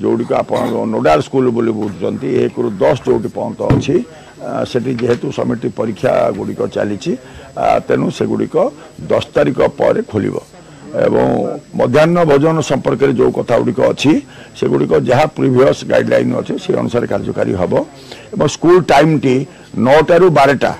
ଯେଉଁଠିକୁ 0.03 0.33
ଆପଣ 0.43 0.59
ନୋଡାଲ 0.93 1.17
ସ୍କୁଲ 1.29 1.47
ବୋଲି 1.57 1.71
ବୁଝୁଛନ୍ତି 1.79 2.27
ଏକରୁ 2.45 2.67
ଦଶ 2.83 2.97
ଯେଉଁଠି 3.07 3.29
ପର୍ଯ୍ୟନ୍ତ 3.37 3.59
ଅଛି 3.75 3.95
ସେଠି 4.71 4.91
ଯେହେତୁ 5.01 5.25
ସମିଟି 5.39 5.67
ପରୀକ୍ଷା 5.79 6.11
ଗୁଡ଼ିକ 6.37 6.61
ଚାଲିଛି 6.75 7.11
ତେଣୁ 7.87 8.07
ସେଗୁଡ଼ିକ 8.19 8.55
ଦଶ 9.11 9.23
ତାରିଖ 9.35 9.59
ପରେ 9.79 10.01
ଖୋଲିବ 10.11 10.35
ଏବଂ 11.07 11.23
ମଧ୍ୟାହ୍ନ 11.79 12.17
ଭୋଜନ 12.29 12.55
ସମ୍ପର୍କରେ 12.71 13.11
ଯେଉଁ 13.19 13.31
କଥା 13.39 13.53
ଗୁଡ଼ିକ 13.61 13.79
ଅଛି 13.91 14.11
ସେଗୁଡ଼ିକ 14.59 14.91
ଯାହା 15.09 15.25
ପ୍ରିଭିଅସ୍ 15.37 15.81
ଗାଇଡ଼ଲାଇନ୍ 15.91 16.31
ଅଛି 16.41 16.53
ସେ 16.63 16.69
ଅନୁସାରେ 16.81 17.05
କାର୍ଯ୍ୟକାରୀ 17.13 17.51
ହେବ 17.61 17.73
ଏବଂ 18.33 18.47
ସ୍କୁଲ 18.55 18.75
ଟାଇମ୍ଟି 18.91 19.35
ନଅଟାରୁ 19.87 20.27
ବାରଟା 20.39 20.71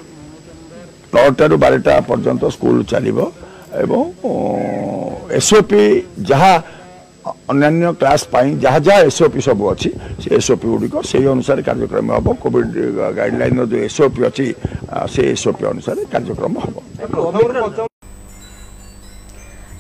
ନଅଟାରୁ 1.16 1.56
ବାରଟା 1.64 1.94
ପର୍ଯ୍ୟନ୍ତ 2.10 2.44
ସ୍କୁଲ 2.56 2.78
ଚାଲିବ 2.92 3.18
ଏବଂ 3.84 4.00
ଏସ୍ଓପି 5.40 5.84
ଯାହା 6.30 6.54
ଅନ୍ୟାନ୍ୟ 7.54 7.90
କ୍ଲାସ୍ 8.02 8.26
ପାଇଁ 8.34 8.50
ଯାହା 8.66 8.80
ଯାହା 8.88 9.06
ଏସ୍ଓପି 9.10 9.42
ସବୁ 9.48 9.64
ଅଛି 9.74 9.90
ସେ 10.24 10.28
ଏସ୍ଓପି 10.40 10.66
ଗୁଡ଼ିକ 10.74 10.96
ସେହି 11.12 11.28
ଅନୁସାରେ 11.36 11.62
କାର୍ଯ୍ୟକ୍ରମ 11.70 12.08
ହେବ 12.18 12.28
କୋଭିଡ଼ 12.44 12.74
ଗାଇଡ଼ଲାଇନ୍ର 13.20 13.64
ଯେଉଁ 13.72 13.84
ଏସ୍ଓପି 13.90 14.22
ଅଛି 14.30 14.46
ସେ 15.14 15.22
ଏସ୍ଓପି 15.36 15.64
ଅନୁସାରେ 15.74 16.02
କାର୍ଯ୍ୟକ୍ରମ 16.14 16.54
ହେବ 16.66 16.78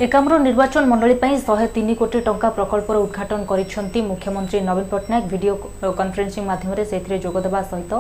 ଏକାମ୍ର 0.06 0.34
ନିର୍ବାଚନ 0.48 0.84
ମଣ୍ଡଳୀ 0.92 1.16
ପାଇଁ 1.22 1.36
ଶହେ 1.48 1.66
ତିନି 1.76 1.94
କୋଟି 2.02 2.20
ଟଙ୍କା 2.28 2.50
ପ୍ରକଳ୍ପର 2.58 2.96
ଉଦ୍ଘାଟନ 3.06 3.40
କରିଛନ୍ତି 3.52 4.00
ମୁଖ୍ୟମନ୍ତ୍ରୀ 4.12 4.60
ନବୀନ 4.70 4.86
ପଟ୍ଟନାୟକ 4.94 5.24
ଭିଡ଼ିଓ 5.34 5.54
କନଫରେନ୍ସିଂ 6.00 6.44
ମାଧ୍ୟମରେ 6.52 6.84
ସେଥିରେ 6.92 7.18
ଯୋଗଦେବା 7.26 7.60
ସହିତ 7.72 7.94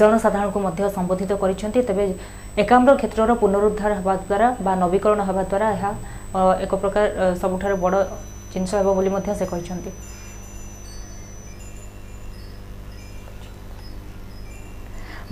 ଜନସାଧାରଣଙ୍କୁ 0.00 0.60
ମଧ୍ୟ 0.66 0.82
ସମ୍ବୋଧିତ 0.96 1.30
କରିଛନ୍ତି 1.42 1.80
ତେବେ 1.88 2.04
ଏକାମ୍ର 2.64 2.90
କ୍ଷେତ୍ରର 3.00 3.30
ପୁନରୁଦ୍ଧାର 3.42 3.92
ହେବା 4.00 4.14
ଦ୍ୱାରା 4.28 4.48
ବା 4.66 4.72
ନବୀକରଣ 4.84 5.20
ହେବା 5.28 5.42
ଦ୍ୱାରା 5.48 5.68
ଏହା 5.76 5.90
ଏକ 6.64 6.72
ପ୍ରକାର 6.82 7.04
ସବୁଠାରୁ 7.42 7.76
ବଡ଼ 7.84 7.96
ଜିନିଷ 8.54 8.72
ହେବ 8.80 8.92
ବୋଲି 8.98 9.10
ମଧ୍ୟ 9.14 9.32
ସେ 9.40 9.44
କହିଛନ୍ତି 9.52 9.90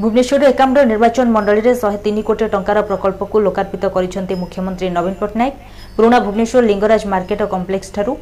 ଭୁବନେଶ୍ୱରର 0.02 0.44
ଏକାମ୍ର 0.54 0.78
ନିର୍ବାଚନ 0.90 1.26
ମଣ୍ଡଳୀରେ 1.36 1.70
ଶହେ 1.82 1.98
ତିନି 2.04 2.22
କୋଟି 2.26 2.44
ଟଙ୍କାର 2.54 2.78
ପ୍ରକଳ୍ପକୁ 2.90 3.36
ଲୋକାର୍ପିତ 3.46 3.84
କରିଛନ୍ତି 3.96 4.34
ମୁଖ୍ୟମନ୍ତ୍ରୀ 4.42 4.88
ନବୀନ 4.98 5.14
ପଟ୍ଟନାୟକ 5.22 5.54
ପୁରୁଣା 5.96 6.18
ଭୁବନେଶ୍ୱର 6.26 6.60
ଲିଙ୍ଗରାଜ 6.70 7.02
ମାର୍କେଟ 7.14 7.40
କମ୍ପ୍ଲେକ୍ସଠାରୁ 7.54 8.12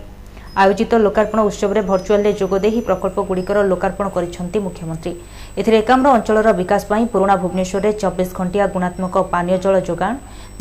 ଆୟୋଜିତ 0.62 0.92
ଲୋକାର୍ପଣ 1.06 1.38
ଉତ୍ସବରେ 1.48 1.80
ଭର୍ଚୁଆଲ୍ରେ 1.90 2.30
ଯୋଗଦେଇ 2.40 2.70
ଏହି 2.70 2.80
ପ୍ରକଳ୍ପଗୁଡ଼ିକର 2.88 3.56
ଲୋକାର୍ପଣ 3.72 4.06
କରିଛନ୍ତି 4.16 4.58
ମୁଖ୍ୟମନ୍ତ୍ରୀ 4.66 5.12
ଏଥିରେ 5.60 5.76
ଏକାମ୍ର 5.82 6.06
ଅଞ୍ଚଳର 6.18 6.48
ବିକାଶ 6.60 6.80
ପାଇଁ 6.92 7.02
ପୁରୁଣା 7.14 7.34
ଭୁବନେଶ୍ୱରରେ 7.42 7.90
ଚବିଶ 8.02 8.28
ଘଣ୍ଟିଆ 8.38 8.64
ଗୁଣାତ୍ମକ 8.74 9.14
ପାନୀୟ 9.34 9.56
ଜଳ 9.64 9.74
ଯୋଗାଣ 9.90 10.14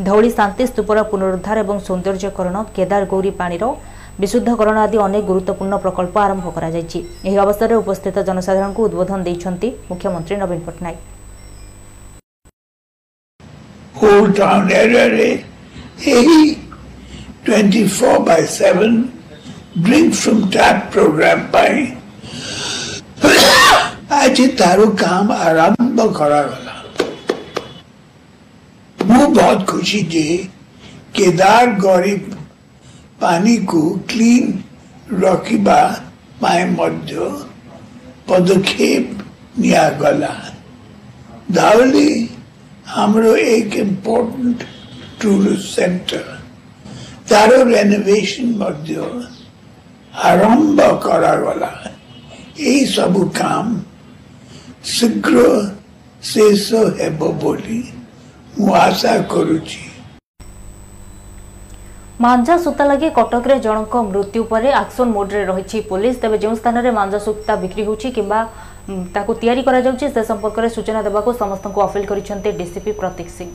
ଧଉଳି 0.08 0.30
ଶାନ୍ତି 0.38 0.62
ସ୍ତୂପର 0.70 0.98
ପୁନରୁଦ୍ଧାର 1.10 1.56
ଏବଂ 1.64 1.76
ସୌନ୍ଦର୍ଯ୍ୟକରଣ 1.88 2.56
କେଦାରଗୌରୀ 2.76 3.30
ପାଣିର 3.40 3.64
ବିଶୁଦ୍ଧକରଣ 4.20 4.78
ଆଦି 4.88 4.96
ଅନେକ 5.06 5.24
ଗୁରୁତ୍ୱପୂର୍ଣ୍ଣ 5.30 5.74
ପ୍ରକଳ୍ପ 5.84 6.16
ଆରମ୍ଭ 6.26 6.46
କରାଯାଇଛି 6.56 6.98
ଏହି 7.28 7.36
ଅବସରରେ 7.44 7.74
ଉପସ୍ଥିତ 7.84 8.16
ଜନସାଧାରଣଙ୍କୁ 8.28 8.80
ଉଦ୍ବୋଧନ 8.88 9.18
ଦେଇଛନ୍ତି 9.28 9.68
ମୁଖ୍ୟମନ୍ତ୍ରୀ 9.90 10.36
ନବୀନ 10.42 10.60
ପଟ୍ଟନାୟକ 10.68 11.02
whole 13.98 14.32
town 14.38 14.66
area 14.76 15.04
ଏହି 16.14 16.40
24 17.44 18.16
by 18.28 18.38
7 18.54 19.84
drink 19.88 20.16
from 20.22 20.40
tap 20.56 20.80
program 20.96 21.40
ପାଇଁ 21.54 21.76
ଆଜି 24.22 24.46
ତାର 24.60 24.88
କାମ 25.02 25.28
ଆରମ୍ଭ 25.48 25.98
କରାଗଲା 26.18 26.74
ମୁଁ 29.10 29.24
ବହୁତ 29.38 29.60
ଖୁସି 29.70 30.00
ଯେ 30.14 30.26
କେଦାର 31.16 31.66
ଗରିବ 31.84 32.35
पानी 33.20 33.56
को 33.72 33.80
क्लीन 34.10 34.62
रखा 35.12 35.84
पदक्षेप 38.28 39.18
निगला 39.58 40.32
धावली 41.58 42.08
हम 42.94 43.18
एक 43.34 43.76
इम्पोर्टेंट 43.84 44.64
टूरिस्ट 45.22 45.66
सेंटर 45.74 46.22
तार 47.30 47.52
रेनोवेशन 47.68 48.52
आरंभ 50.32 50.80
करागला 51.06 51.72
सब 52.94 53.16
काम 53.42 53.80
शीघ्र 54.94 55.46
शेष 56.34 56.70
हेबो 57.00 58.72
आशा 58.84 59.18
करुची 59.32 59.85
ମାଞ୍ଜା 62.24 62.54
ସୂତା 62.64 62.84
ଲାଗି 62.90 63.08
କଟକରେ 63.16 63.56
ଜଣଙ୍କ 63.64 64.00
ମୃତ୍ୟୁ 64.12 64.44
ପରେ 64.52 64.70
ଆକ୍ସନ୍ 64.78 65.12
ମୋଡ୍ରେ 65.16 65.42
ରହିଛି 65.50 65.80
ପୋଲିସ 65.90 66.22
ତେବେ 66.22 66.38
ଯେଉଁ 66.44 66.54
ସ୍ଥାନରେ 66.62 66.92
ମାଞ୍ଜା 67.00 67.18
ସୂତା 67.26 67.56
ବିକ୍ରି 67.66 67.84
ହେଉଛି 67.90 68.14
କିମ୍ବା 68.20 68.40
ତାକୁ 69.20 69.38
ତିଆରି 69.44 69.66
କରାଯାଉଛି 69.70 70.12
ସେ 70.16 70.24
ସମ୍ପର୍କରେ 70.32 70.72
ସୂଚନା 70.80 71.04
ଦେବାକୁ 71.12 71.36
ସମସ୍ତଙ୍କୁ 71.44 71.86
ଅପିଲ 71.90 72.04
କରିଛନ୍ତି 72.12 72.56
ଡିସିପି 72.62 72.92
ପ୍ରତୀକ 73.02 73.28
ସିଂ 73.38 73.48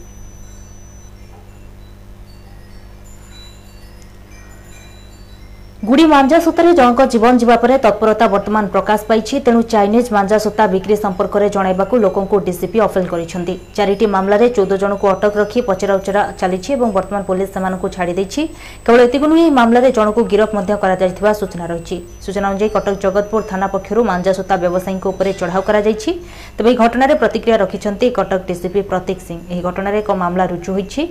ଗୁଡ଼ି 5.92 6.04
ମାଞ୍ଜା 6.12 6.38
ସୂତାରେ 6.44 6.70
ଜଣଙ୍କ 6.80 7.04
ଜୀବନ 7.14 7.32
ଯିବା 7.42 7.56
ପରେ 7.62 7.78
ତତ୍ପରତା 7.86 8.26
ବର୍ତ୍ତମାନ 8.34 8.66
ପ୍ରକାଶ 8.74 9.00
ପାଇଛି 9.08 9.40
ତେଣୁ 9.46 9.62
ଚାଇନିଜ୍ 9.74 10.08
ମାଞ୍ଜା 10.16 10.38
ସୂତା 10.44 10.64
ବିକ୍ରି 10.74 10.96
ସମ୍ପର୍କରେ 11.06 11.48
ଜଣାଇବାକୁ 11.56 11.96
ଲୋକଙ୍କୁ 12.04 12.38
ଡିସିପି 12.48 12.78
ଅପିଲ୍ 12.86 13.08
କରିଛନ୍ତି 13.14 13.54
ଚାରିଟି 13.78 14.06
ମାମଲାରେ 14.16 14.48
ଚଉଦ 14.58 14.72
ଜଣଙ୍କୁ 14.84 15.08
ଅଟକ 15.14 15.32
ରଖି 15.42 15.60
ପଚରାଉଚରା 15.70 16.22
ଚାଲିଛି 16.42 16.70
ଏବଂ 16.76 16.90
ବର୍ତ୍ତମାନ 16.98 17.22
ପୋଲିସ 17.30 17.50
ସେମାନଙ୍କୁ 17.56 17.88
ଛାଡ଼ି 17.96 18.14
ଦେଇଛି 18.20 18.42
କେବଳ 18.86 19.00
ଏତିକି 19.08 19.28
ନୁହେଁ 19.32 19.44
ଏହି 19.48 19.52
ମାମଲାରେ 19.60 19.90
ଜଣକୁ 19.98 20.22
ଗିରଫ 20.34 20.50
ମଧ୍ୟ 20.58 20.74
କରାଯାଇଥିବା 20.84 21.32
ସୂଚନା 21.42 21.66
ରହିଛି 21.74 21.98
ସୂଚନା 22.26 22.48
ଅନୁଯାୟୀ 22.52 22.70
କଟକ 22.76 22.94
ଜଗତପୁର 23.06 23.42
ଥାନା 23.52 23.68
ପକ୍ଷରୁ 23.76 24.00
ମାଞ୍ଜା 24.12 24.32
ସୂତା 24.40 24.56
ବ୍ୟବସାୟୀଙ୍କ 24.64 25.04
ଉପରେ 25.14 25.32
ଚଢ଼ାଉ 25.42 25.62
କରାଯାଇଛି 25.70 26.12
ତେବେ 26.58 26.70
ଏହି 26.72 26.80
ଘଟଣାରେ 26.84 27.14
ପ୍ରତିକ୍ରିୟା 27.24 27.58
ରଖିଛନ୍ତି 27.66 28.08
କଟକ 28.20 28.40
ଡିସିପି 28.50 28.82
ପ୍ରତୀକ 28.94 29.18
ସିଂ 29.28 29.38
ଏହି 29.52 29.62
ଘଟଣାରେ 29.70 29.98
ଏକ 30.06 30.10
ମାମଲା 30.24 30.46
ରୁଜୁ 30.54 30.72
ହୋଇଛି 30.78 31.02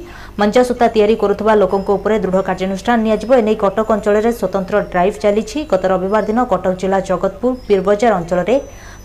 ମାଞ୍ଜା 0.41 0.63
ସୂତା 0.71 0.87
ତିଆରି 0.97 1.15
କରୁଥିବା 1.23 1.53
ଲୋକଙ୍କ 1.63 1.89
ଉପରେ 2.01 2.17
ଦୃଢ଼ 2.25 2.43
କାର୍ଯ୍ୟାନୁଷ୍ଠାନ 2.49 2.97
ନିଆଯିବ 3.07 3.31
ଏନେଇ 3.45 3.57
କଟକ 3.67 3.89
ଅଞ୍ଚଳରେ 3.99 4.31
ସ୍ୱତନ୍ତ୍ର 4.41 4.69
ମନ୍ଦିର 4.71 4.91
ଡ୍ରାଇଭ୍ 4.93 5.17
ଚାଲିଛି 5.23 5.59
ଗତ 5.71 5.85
ରବିବାର 5.93 6.25
ଦିନ 6.31 6.39
କଟକ 6.51 6.73
ଜିଲ୍ଲା 6.81 6.99
ଜଗତପୁର 7.11 7.53
ପୀରବଜାର 7.69 8.13
ଅଞ୍ଚଳରେ 8.21 8.55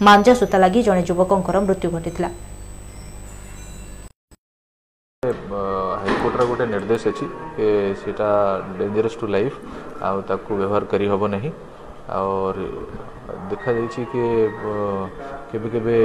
ମାଞ୍ଜା 0.08 0.34
ସୂତା 0.40 0.58
ଲାଗି 0.64 0.80
ଜଣେ 0.88 1.02
ଯୁବକଙ୍କର 1.10 1.58
ମୃତ୍ୟୁ 1.68 1.88
ଘଟିଥିଲା 1.96 2.30
ହାଇକୋର୍ଟର 6.02 6.44
ଗୋଟେ 6.50 6.66
ନିର୍ଦ୍ଦେଶ 6.76 7.04
ଅଛି 7.14 7.26
ସେଇଟା 8.02 8.28
ଡେଞ୍ଜରସ୍ 8.80 9.18
ଟୁ 9.22 9.26
ଲାଇଫ୍ 9.36 9.56
ଆଉ 10.08 10.18
ତାକୁ 10.30 10.50
ବ୍ୟବହାର 10.60 10.84
କରିହେବ 10.94 11.22
ନାହିଁ 11.36 11.52
ଆଉ 12.18 12.30
ଦେଖାଯାଇଛି 13.52 14.02
କି 14.12 14.24
କେବେ 15.52 15.68
କେବେ 15.76 15.96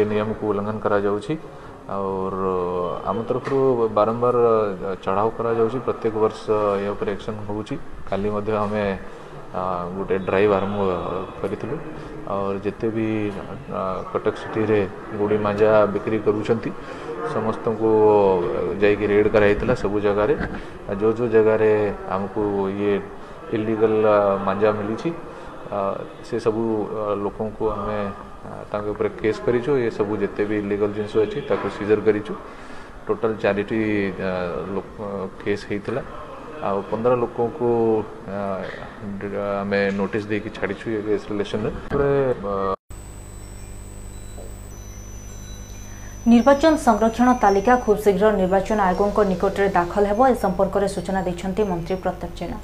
ଏ 0.00 0.02
ନିୟମକୁ 0.12 0.42
ଉଲ୍ଲଂଘନ 0.50 0.76
କରାଯାଉଛି 0.84 1.34
और 1.98 2.32
आम 3.10 3.18
तरफ 3.28 3.46
बारंबार 3.98 4.36
चढ़ाव 5.04 5.28
कर 5.36 5.46
प्रत्येक 5.86 6.14
वर्ष 6.24 6.42
या 6.86 6.92
एक्शन 7.14 7.34
हो 7.46 7.62
कमें 8.12 8.98
गोटे 9.54 10.16
ड्राइव 10.28 10.54
आरंभ 10.54 11.40
करूँ 11.60 11.78
और 12.36 12.58
जिते 12.64 12.88
भी 12.96 13.08
कटक 14.12 14.36
सिटी 14.36 14.64
रे 14.68 14.80
गुड़ी 15.18 15.38
मजा 15.46 15.72
बिक्री 15.92 16.18
करूँ 16.26 16.42
समस्त 17.32 17.64
को 17.80 17.90
जैक 18.80 19.00
रेड 19.12 19.28
कराइला 19.32 19.74
सब 19.82 19.98
जगार 20.06 20.30
जो 21.00 21.12
जो 21.20 21.28
जगार 21.36 21.62
आमको 22.16 22.44
ये 22.82 22.94
इलिगल 23.54 23.94
मांजा 24.46 24.72
मिली 24.78 24.96
से 26.30 26.40
सब 26.46 26.56
लोक 27.24 27.38
को 27.58 27.68
आम 27.76 28.96
केस 29.22 29.38
कर 29.48 29.60
सब 29.98 30.16
जिते 30.20 30.44
भी 30.50 30.58
इलिगल 30.58 30.92
जिनस 31.00 31.16
अच्छी 31.26 31.68
सीजर 31.78 32.00
करोटाल 32.10 33.36
चार 33.42 33.62
केस 35.44 35.66
होता 35.72 36.02
ଆଉ 36.66 36.80
ପନ୍ଦର 36.90 37.12
ଲୋକଙ୍କୁ 37.22 37.68
ଆମେ 38.34 39.80
ନୋଟିସ୍ 40.00 40.26
ଦେଇକି 40.30 40.50
ଛାଡ଼ିଛୁ 40.58 40.86
ଏ 40.98 41.00
ରିଲେସନ୍ରେ 41.32 41.70
ତାପରେ 41.84 42.10
ନିର୍ବାଚନ 46.30 46.72
ସଂରକ୍ଷଣ 46.86 47.28
ତାଲିକା 47.44 47.74
ଖୁବ୍ 47.84 48.02
ଶୀଘ୍ର 48.06 48.26
ନିର୍ବାଚନ 48.40 48.78
ଆୟୋଗଙ୍କ 48.90 49.18
ନିକଟରେ 49.32 49.68
ଦାଖଲ 49.78 50.02
ହେବ 50.10 50.20
ଏ 50.32 50.34
ସମ୍ପର୍କରେ 50.44 50.86
ସୂଚନା 50.96 51.20
ଦେଇଛନ୍ତି 51.28 51.62
ମନ୍ତ୍ରୀ 51.72 51.94
ପ୍ରତାପ 52.04 52.30
ଜେନା 52.40 52.56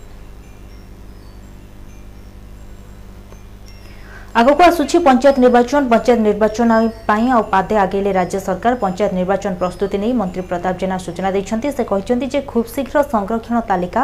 ଆଗକୁ 4.40 4.62
ଆସୁଛି 4.66 4.98
ପଞ୍ଚାୟତ 5.06 5.36
ନିର୍ବାଚନ 5.42 5.80
ପଞ୍ଚାୟତ 5.90 6.20
ନିର୍ବାଚନ 6.28 6.76
ପାଇଁ 7.08 7.26
ଆଉ 7.34 7.42
ପାଦେ 7.52 7.74
ଆଗେଇଲେ 7.82 8.12
ରାଜ୍ୟ 8.16 8.38
ସରକାର 8.46 8.72
ପଞ୍ଚାୟତ 8.84 9.10
ନିର୍ବାଚନ 9.18 9.52
ପ୍ରସ୍ତୁତି 9.60 9.96
ନେଇ 10.04 10.12
ମନ୍ତ୍ରୀ 10.20 10.42
ପ୍ରତାପ 10.50 10.74
ଜେନା 10.80 10.96
ସୂଚନା 11.04 11.28
ଦେଇଛନ୍ତି 11.36 11.68
ସେ 11.76 11.82
କହିଛନ୍ତି 11.90 12.26
ଯେ 12.32 12.40
ଖୁବ୍ 12.52 12.66
ଶୀଘ୍ର 12.74 12.96
ସଂରକ୍ଷଣ 13.12 13.56
ତାଲିକା 13.70 14.02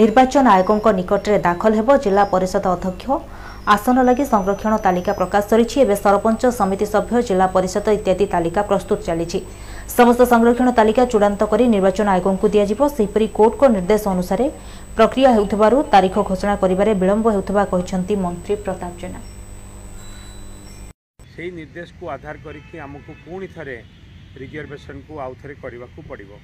ନିର୍ବାଚନ 0.00 0.44
ଆୟୋଗଙ୍କ 0.56 0.86
ନିକଟରେ 1.00 1.36
ଦାଖଲ 1.48 1.70
ହେବ 1.78 1.88
ଜିଲ୍ଲା 2.04 2.24
ପରିଷଦ 2.34 2.64
ଅଧ୍ୟକ୍ଷ 2.76 3.06
আসন 3.74 3.96
লাগে 4.08 4.24
সংরক্ষণ 4.32 4.72
তালিকা 4.88 5.12
প্রকাশ 5.20 5.42
সরিছে 5.50 5.76
এবে 5.84 5.94
সরপঞ্চ 6.02 6.42
সমিতি 6.60 6.86
সভ্য 6.94 7.10
জেলা 7.28 7.46
পরিষদ 7.56 7.86
ইত্যাদি 7.98 8.26
তালিকা 8.36 8.60
প্রস্তুত 8.70 8.98
চালিছে 9.08 9.38
সমস্ত 9.96 10.20
সংরক্ষণ 10.32 10.68
তালিকা 10.80 11.02
চূড়ান্ত 11.12 11.40
করে 11.52 11.64
নির্বাচন 11.76 12.06
আয়োগ 12.14 12.26
দিয়াযিব 12.54 12.80
সেইপরি 12.96 13.26
কোর্টক 13.38 13.60
নির্দেশ 13.76 14.00
অনুসারে 14.16 14.46
প্রক্রিয়া 14.98 15.30
হেউথবারু 15.36 15.78
তারিখ 15.94 16.14
ঘোষণা 16.30 16.54
করবেন 16.64 16.88
বিলম্ব 17.02 17.26
হেউথবা 17.36 17.62
କହିଛନ୍ତି 17.72 18.12
মন্ত্রী 18.26 18.52
প্রতাপ 18.66 18.92
জেনা 19.04 19.20
সেই 21.38 21.50
ନିର୍ଦ୍ଦେଶକୁ 21.56 22.06
ଆଧାର 22.12 22.38
କରିକି 22.44 22.78
ଆମକୁ 22.82 23.14
ପୁଣି 23.24 23.46
ଥରେ 23.54 23.72
ରିଜର୍ଭେସନକୁ 24.42 25.18
ଆଉ 25.24 25.34
ଥରେ 25.42 25.54
କରିବାକୁ 25.64 26.02
ପଡ଼ିବ 26.10 26.38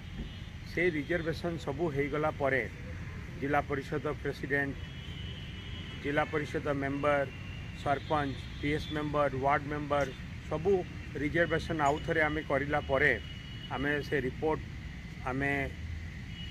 ସେ 0.73 0.83
ରିଜର୍ଭେସନ 0.97 1.61
ସବୁ 1.67 1.85
ହୋଇଗଲା 1.95 2.31
ପରେ 2.43 2.59
ଜିଲ୍ଲା 3.43 3.61
parishad 3.71 4.13
president 4.23 4.77
zilla 6.03 6.25
parishad 6.35 6.75
member 6.81 7.39
sarpanch 7.85 8.51
PS 8.65 8.89
member 8.99 9.31
ward 9.45 9.65
member 9.73 10.07
ସବୁ 10.51 10.73
ରିଜର୍ଭେସନ୍ 11.25 11.81
ଆଉ 11.89 11.99
ଥରେ 12.09 12.21
ଆମେ 12.29 12.43
କରିଲା 12.51 12.81
ପରେ 12.93 13.11
ଆମେ 13.79 13.91
ସେ 14.11 14.17
ରିପୋର୍ଟ 14.29 14.61
ଆମେ 15.33 15.53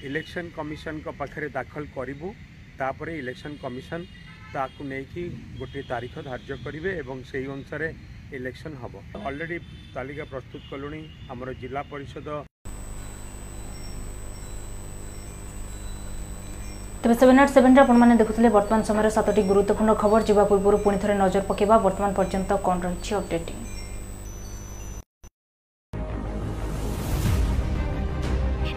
ଇଲେକ୍ସନ୍ 0.09 0.49
କମିଶନଙ୍କ 0.57 1.15
ପାଖରେ 1.21 1.47
ଦାଖଲ 1.59 1.85
କରିବୁ 1.99 2.29
ତାପରେ 2.81 3.11
ଇଲେକ୍ସନ୍ 3.23 3.61
କମିଶନ 3.65 3.99
ତାକୁ 4.57 4.81
ନେଇକି 4.93 5.23
ଗୋଟିଏ 5.63 5.83
ତାରିଖ 5.93 6.13
ଧାର୍ଯ୍ୟ 6.29 6.61
କରିବେ 6.65 6.95
ଏବଂ 7.05 7.23
ସେହି 7.33 7.53
ଅନୁସାରେ 7.57 7.89
ଇଲେକ୍ସନ୍ 8.39 8.75
ହେବ 8.81 8.93
ଅଲରେଡ଼ି 9.29 9.57
ତାଲିକା 9.95 10.25
ପ୍ରସ୍ତୁତ 10.31 10.61
କଲୁଣି 10.71 10.99
ଆମର 11.33 11.49
ଜିଲ୍ଲା 11.61 11.81
ପରିଷଦ 11.91 12.27
ତେବେ 17.03 17.15
ସେଭେନ୍ 17.21 17.39
ଆଟ୍ 17.41 17.51
ସେଭେନ୍ରେ 17.55 17.81
ଆପଣମାନେ 17.85 18.15
ଦେଖୁଥିଲେ 18.21 18.49
ବର୍ତ୍ତମାନ 18.57 18.81
ସମୟରେ 18.89 19.09
ସାତଟି 19.17 19.41
ଗୁରୁତ୍ୱପୂର୍ଣ୍ଣ 19.51 19.91
ଖବର 20.03 20.21
ଯିବା 20.29 20.43
ପୂର୍ବରୁ 20.51 20.77
ପୁଣି 20.85 20.97
ଥରେ 21.05 21.13
ନଜର 21.23 21.41
ପକାଇବା 21.51 21.75
ବର୍ତ୍ତମାନ 21.85 22.11
ପର୍ଯ୍ୟନ୍ତ 22.19 22.51
କ'ଣ 22.65 22.77
ରହିଛି 22.87 23.11
ଅପଡେଟିଂ 23.21 23.59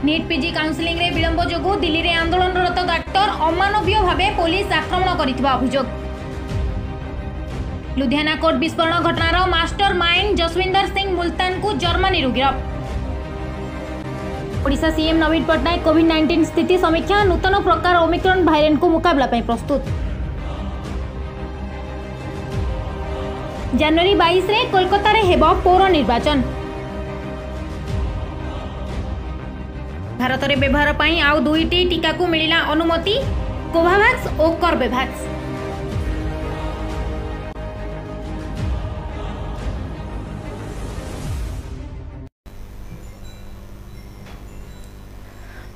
নিট 0.06 0.24
পিজি 0.30 0.48
কাউন্সেলিংরে 0.56 1.06
বিলম্ব 1.16 1.40
যোগ 1.52 1.66
দিল্লিরে 1.84 2.10
আন্দোলনরত 2.24 2.78
ডাক্তার 2.92 3.26
অমানবীয় 3.48 4.00
ভাবে 4.08 4.26
পুলিশ 4.40 4.66
আক্রমণ 4.80 5.10
করে 5.20 5.32
অভিযোগ 5.58 5.84
ଲୁଧିଆନା 8.00 8.32
କୋର୍ଟ 8.42 8.56
ବିସ୍ଫୋରଣ 8.60 8.94
ଘଟଣାର 9.08 9.40
ମାଷ୍ଟର 9.50 9.94
ମାଇଣ୍ଡ 9.98 10.36
ଯଶୱିନ୍ଦର 10.40 10.86
ସିଂ 10.94 11.10
ମୁଲତାନକୁ 11.18 11.74
ଜର୍ମାନୀରୁ 11.82 12.30
ଗିରଫ 12.36 12.56
ଓଡ଼ିଶା 14.64 14.90
ସିଏମ୍ 14.96 15.20
ନବୀନ 15.24 15.44
ପଟ୍ଟନାୟକ 15.50 15.84
କୋଭିଡ୍ 15.88 16.08
ନାଇଣ୍ଟିନ୍ 16.12 16.44
ସ୍ଥିତି 16.50 16.76
ସମୀକ୍ଷା 16.86 17.18
ନୂତନ 17.30 17.60
ପ୍ରକାର 17.68 18.00
ଓମିକ୍ରନ୍ 18.06 18.42
ଭାଇରାଣ୍ଟକୁ 18.50 18.88
ମୁକାବିଲା 18.96 19.26
ପାଇଁ 19.34 19.42
ପ୍ରସ୍ତୁତ 19.50 19.80
ଜାନୁଆରୀ 23.82 24.14
ବାଇଶରେ 24.22 24.58
କୋଲକାତାରେ 24.72 25.20
ହେବ 25.30 25.52
ପୌର 25.66 25.82
ନିର୍ବାଚନ 25.96 26.38
ଭାରତରେ 30.22 30.54
ବ୍ୟବହାର 30.64 30.90
ପାଇଁ 31.04 31.14
ଆଉ 31.30 31.38
ଦୁଇଟି 31.48 31.78
ଟିକାକୁ 31.94 32.30
ମିଳିଲା 32.34 32.58
ଅନୁମତି 32.74 33.16
କୋଭାଭ୍ୟାକ୍ସ 33.76 34.34
ଓ 34.46 34.50
କର୍ବେଭ୍ୟାକ୍ସ 34.64 35.33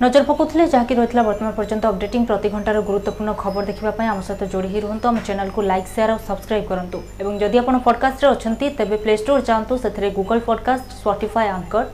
নজর 0.05 0.23
পকাউলে 0.29 0.65
যাকি 0.75 0.93
রয়েছে 0.95 1.27
বর্তমান 1.31 1.53
পর্যন্ত 1.59 1.83
অপডেটিং 1.91 2.21
প্রতি 2.31 2.49
ঘণ্টার 2.55 2.77
গুরুত্বপূর্ণ 2.89 3.31
খবর 3.43 3.61
দেখা 3.69 3.83
আম 4.13 4.19
সহ 4.27 4.39
যোড়ি 4.55 4.69
হই 4.73 4.81
রুহতু 4.85 5.05
আমার 5.13 5.25
চ্যানেলকে 5.27 5.61
লাইক 5.73 5.85
সেয়ার 5.95 6.11
আর 6.15 6.21
সবসক্রাইব 6.29 6.65
করতু 6.71 6.99
এবং 7.23 7.33
যদি 7.43 7.57
আপনার 7.63 7.85
পডকাস্টে 7.87 8.25
অনেক 8.33 8.73
তেবে 8.79 8.97
প্লে 9.03 9.13
স্টোর 9.23 9.39
যাতে 9.49 9.75
সেথে 9.83 10.09
Google 10.19 10.39
podcast 10.49 10.87
Spotify 11.01 11.47
Anchor 11.57 11.85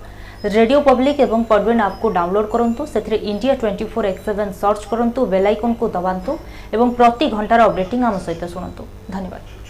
radio 0.56 0.78
public 0.88 1.16
এবং 1.26 1.38
পডবিন 1.50 1.78
আপকু 1.88 2.06
ডাউনলোড 2.18 2.46
করতু 2.52 2.82
সেথে 2.94 3.14
India 3.32 3.54
twenty 3.60 3.84
four 3.92 4.02
X 4.10 4.22
seven 4.28 4.48
search 4.62 4.80
করতু 4.90 5.20
bell 5.32 5.46
আইকনকু 5.50 5.84
দবাতু 5.96 6.32
এবং 6.74 6.86
প্রতি 6.98 7.24
ঘণ্টার 7.36 7.60
অপডেটিং 7.66 7.98
আম 8.08 8.16
সহ 8.26 8.36
শুণতু 8.52 8.82
ধন্যবাদ 9.16 9.63